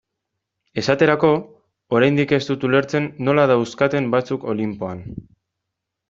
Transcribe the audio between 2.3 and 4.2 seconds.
ez dut ulertzen nola dauzkaten